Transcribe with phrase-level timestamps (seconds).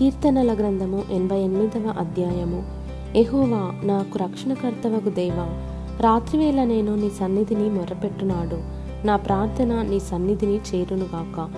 [0.00, 2.64] కీర్తనల గ్రంథము ఎనభై ఎనిమిదవ అధ్యాయము.
[3.16, 5.48] ఎహోవా నాకు రక్షణకర్తవకు దేవా
[6.00, 8.58] రాత్రివేళ నేను నీ సన్నిధిని మొర్రపెట్టునాడు
[9.06, 11.48] నా ప్రార్థన నీ సన్నిధిని చేరునుగాక.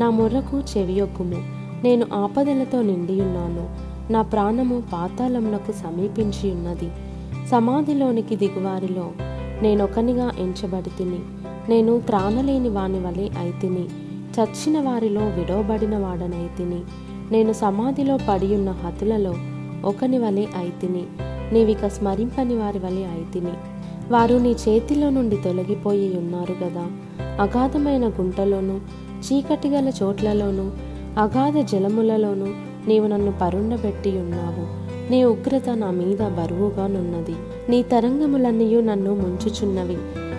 [0.00, 1.42] నా మొర్రకు చెవియొగ్గుము.
[1.84, 3.76] నేను ఆపదలతో నిండియున్నాను.
[4.12, 6.90] నా ప్రాణము పాతాళమునకు సమీపించి ఉన్నది
[7.48, 9.10] సమాధిలోనికి దిగువారిలో
[9.62, 11.18] నేనొకనిగా ఎంచబడి తిని
[11.68, 13.86] నేను త్రాణలేని వాని వలె అయితిని.
[14.40, 16.80] చచ్చిన వారిలో విడవబడిన వాడనైతిని.
[17.32, 19.34] నేను సమాధిలో పడియున్న హతులలో
[19.84, 21.02] ఒకని వలె అయితిని.
[21.52, 23.52] నీవిక స్మరింపని వారి వలె అయితిని.
[24.10, 26.86] వారు నీ చేతిలో నుండి తొలగిపోయి ఉన్నారు గదా.
[27.20, 28.80] అగాధమైన గుంటలోను
[29.20, 30.70] చీకటి గల చోట్లలోను
[31.18, 32.54] అగాధ జలములలోను
[32.88, 34.80] నీవు నన్ను పరుండబెట్టి ఉన్నావు.
[35.10, 37.34] నీ ఉగ్రత నా మీద బరువుగా నున్నది.
[37.68, 39.96] నీ తరంగములన్నీయు నన్ను ముంచుచున్నవి.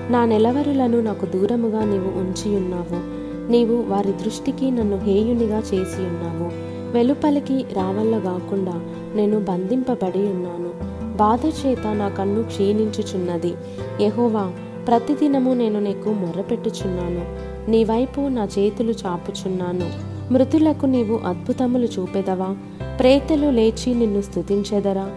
[0.10, 3.21] నా నెలవరులను నాకు దూరముగా నీవు ఉంచి ఉన్నావు
[3.52, 8.81] నీవు వారి దృష్టికి నన్ను హేయునిగా చేసి ఉన్నావు వెలుపలికి రావల్ల కాకుండా
[9.16, 10.72] నేను బంధింపబడి ఉన్నాను.
[11.18, 13.54] బాధ చేత నా కన్ను క్షీణించుచున్నది.
[14.02, 14.52] యహోవా
[14.88, 20.12] ప్రతిదినము నేను నీకు మొర్రపెట్టుచున్నాను నీ వైపు నా చేతులు చాపుచున్నాను.
[20.34, 22.55] మృతులకు నీవు అద్భుతములు చూపెదవా?
[22.99, 25.10] ప్రేతలు లేచి నిన్ను స్థుతించెదరా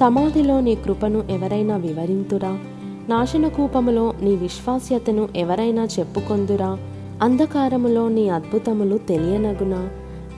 [0.00, 2.58] సమాధిలో నీ కృపను ఎవరైనా వివరింతురా?
[3.08, 6.78] నాశనకూపములో నీ విశ్వాస్యతను ఎవరైనా చెప్పుకొందురా?
[7.22, 9.88] అంధకారములో నీ అద్భుతములు తెలియనగునా?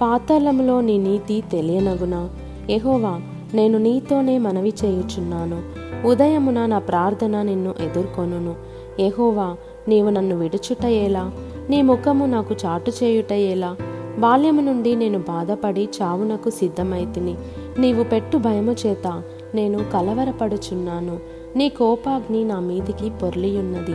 [0.01, 2.31] పాతాళములో నీ నీతి తెలియనగునా?
[2.71, 3.21] ఎహోవా
[3.55, 5.63] నేను నీతోనే మనవి చేయుచున్నాను.
[6.07, 8.55] ఉదయమున నా ప్రార్థన నిన్ను ఎదుర్కొనును.
[9.01, 9.57] ఎహోవా
[9.89, 11.31] నీవు నన్ను విడుచుట ఎలా?
[11.71, 13.77] నీ ముఖము నాకు చాటు చేయుట ఎలా?
[14.19, 17.35] బాల్యము నుండి నేను బాధపడి చావునకు సిద్ధమైతిని.
[17.79, 19.23] నీవు పెట్టు భయము చేత
[19.55, 21.19] నేను కలవరపడుచున్నాను.
[21.57, 23.95] నీ కోపాగ్ని నా మీదికి పొర్లియున్నది.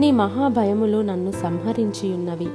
[0.00, 2.46] నీ మహాభయములు నన్ను సంహరించియున్నవి.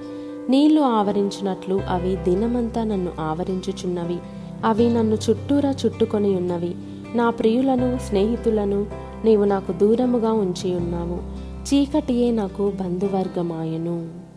[0.50, 4.17] నీళ్ళు ఆవరించినట్లు అవి దినమంతా నన్ను ఆవరించుచున్నవి.
[4.66, 6.75] అవి నన్ను చుట్టూరా చుట్టుకొని ఉన్నవి.
[7.16, 8.86] నా ప్రియులను స్నేహితులను
[9.25, 11.17] నీవు నాకు దూరముగా ఉంచి ఉన్నావు
[11.67, 14.28] చీకటియే నాకు బంధువర్గమాయను.